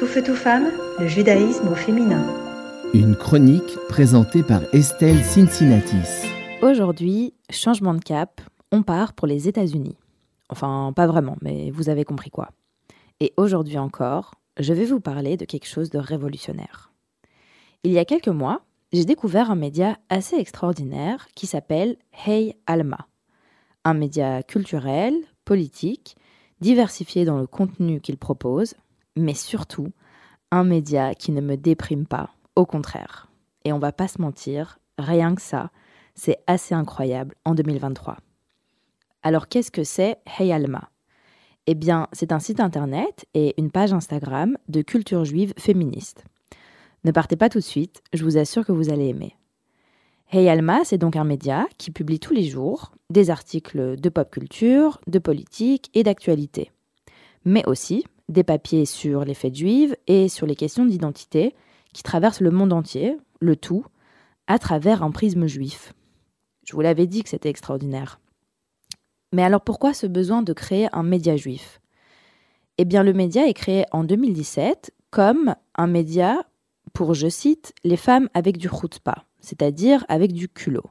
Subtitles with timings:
[0.00, 2.24] Tout feu, tout femme, le judaïsme au féminin.
[2.94, 6.26] Une chronique présentée par Estelle Cincinnatis.
[6.62, 8.40] Aujourd'hui, changement de cap,
[8.72, 9.98] on part pour les États-Unis.
[10.48, 12.48] Enfin, pas vraiment, mais vous avez compris quoi.
[13.20, 16.90] Et aujourd'hui encore, je vais vous parler de quelque chose de révolutionnaire.
[17.84, 18.62] Il y a quelques mois,
[18.94, 23.06] j'ai découvert un média assez extraordinaire qui s'appelle Hey Alma.
[23.84, 25.12] Un média culturel,
[25.44, 26.16] politique,
[26.62, 28.76] diversifié dans le contenu qu'il propose,
[29.20, 29.92] mais surtout
[30.50, 33.30] un média qui ne me déprime pas, au contraire.
[33.64, 35.70] Et on va pas se mentir, rien que ça,
[36.14, 38.16] c'est assez incroyable en 2023.
[39.22, 40.90] Alors qu'est-ce que c'est Hey Alma?
[41.66, 46.24] Eh bien, c'est un site internet et une page Instagram de culture juive féministe.
[47.04, 49.36] Ne partez pas tout de suite, je vous assure que vous allez aimer.
[50.32, 54.30] Hey Alma, c'est donc un média qui publie tous les jours des articles de pop
[54.30, 56.70] culture, de politique et d'actualité,
[57.44, 61.54] mais aussi des papiers sur les fêtes juives et sur les questions d'identité
[61.92, 63.84] qui traversent le monde entier, le tout,
[64.46, 65.92] à travers un prisme juif.
[66.64, 68.20] Je vous l'avais dit que c'était extraordinaire.
[69.32, 71.80] Mais alors pourquoi ce besoin de créer un média juif?
[72.78, 76.46] Eh bien le média est créé en 2017 comme un média
[76.92, 80.86] pour, je cite, les femmes avec du chutzpah, c'est-à-dire avec du culot.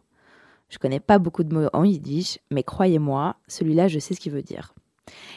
[0.69, 4.31] Je connais pas beaucoup de mots en yiddish, mais croyez-moi, celui-là, je sais ce qu'il
[4.31, 4.73] veut dire.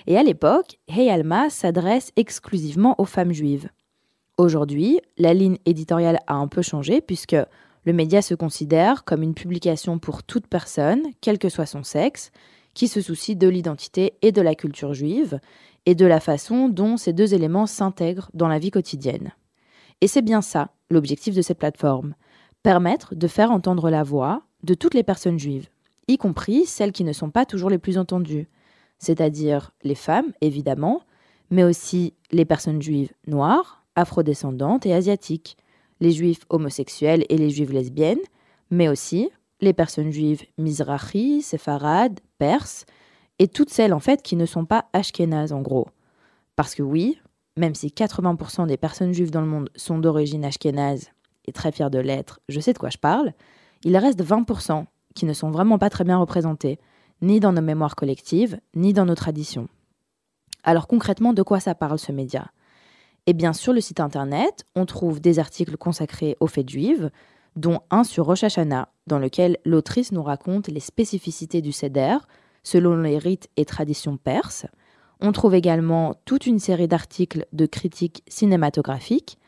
[0.06, 3.69] Et à l'époque, Hey Alma s'adresse exclusivement aux femmes juives.
[4.39, 7.37] Aujourd'hui, la ligne éditoriale a un peu changé puisque
[7.84, 12.31] le média se considère comme une publication pour toute personne, quel que soit son sexe,
[12.75, 15.41] qui se soucie de l'identité et de la culture juive,
[15.84, 19.33] et de la façon dont ces deux éléments s'intègrent dans la vie quotidienne.
[20.00, 22.15] Et c'est bien ça, l'objectif de cette plateforme,
[22.62, 25.69] permettre de faire entendre la voix de toutes les personnes juives,
[26.09, 28.48] y compris celles qui ne sont pas toujours les plus entendues,
[29.03, 31.03] c'est-à-dire les femmes, évidemment,
[31.50, 35.56] mais aussi les personnes juives noires, afrodescendantes et asiatiques,
[36.00, 38.22] les juifs homosexuels et les juives lesbiennes,
[38.70, 39.28] mais aussi
[39.61, 42.87] les personnes juives mizrahi, séfarades, perses,
[43.41, 45.88] et toutes celles en fait qui ne sont pas ashkénazes en gros.
[46.55, 47.19] Parce que oui,
[47.56, 51.10] même si 80% des personnes juives dans le monde sont d'origine ashkénaze
[51.47, 53.32] et très fiers de l'être, je sais de quoi je parle,
[53.82, 54.84] il reste 20%
[55.16, 56.78] qui ne sont vraiment pas très bien représentés,
[57.22, 59.69] ni dans nos mémoires collectives, ni dans nos traditions.
[60.65, 62.50] Alors concrètement, de quoi ça parle ce média?
[63.27, 67.11] Eh bien, sur le site internet, on trouve des articles consacrés aux fêtes juives,
[67.55, 72.16] dont un sur Rosh Hashanah, dans lequel l'autrice nous raconte les spécificités du Seder,
[72.65, 74.66] selon les rites et traditions perses.
[75.21, 79.38] On trouve également toute une série d'articles de critiques cinématographiques,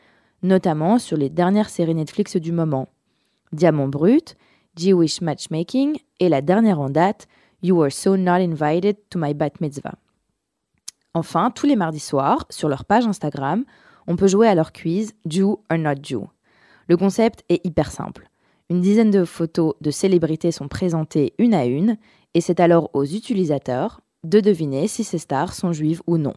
[0.41, 2.87] notamment sur les dernières séries Netflix du moment.
[3.51, 4.37] Diamant Brut,
[4.77, 7.27] Jewish Matchmaking et la dernière en date,
[7.61, 9.95] You Were So Not Invited to My Bat Mitzvah.
[11.13, 13.65] Enfin, tous les mardis soirs, sur leur page Instagram,
[14.07, 16.27] on peut jouer à leur quiz Jew or Not Jew.
[16.87, 18.29] Le concept est hyper simple.
[18.69, 21.97] Une dizaine de photos de célébrités sont présentées une à une,
[22.33, 26.33] et c'est alors aux utilisateurs de deviner si ces stars sont juives ou non.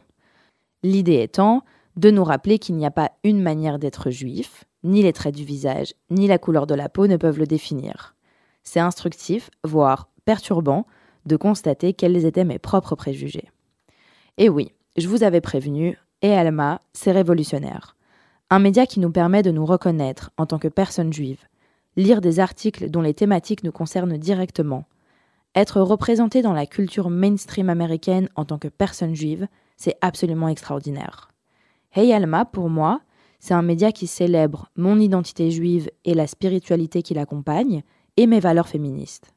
[0.83, 1.63] L'idée étant
[1.97, 5.43] de nous rappeler qu'il n'y a pas une manière d'être juif, ni les traits du
[5.43, 8.15] visage, ni la couleur de la peau ne peuvent le définir.
[8.63, 10.85] C'est instructif, voire perturbant,
[11.29, 13.49] de constater quels étaient mes propres préjugés.
[14.37, 17.95] Et oui, je vous avais prévenu, et Alma, c'est révolutionnaire.
[18.49, 21.45] Un média qui nous permet de nous reconnaître en tant que personnes juives,
[21.95, 24.85] lire des articles dont les thématiques nous concernent directement,
[25.55, 29.47] être représenté dans la culture mainstream américaine en tant que personne juive,
[29.77, 31.29] c'est absolument extraordinaire.
[31.93, 33.01] Hey Alma, pour moi,
[33.39, 37.83] c'est un média qui célèbre mon identité juive et la spiritualité qui l'accompagne,
[38.17, 39.33] et mes valeurs féministes.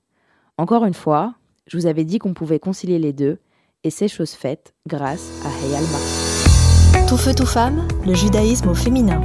[0.59, 1.35] Encore une fois,
[1.73, 3.39] je vous avais dit qu'on pouvait concilier les deux,
[3.83, 7.09] et c'est chose faite grâce à Hey Alma.
[7.09, 9.23] Tout feu, tout femme, le judaïsme au féminin.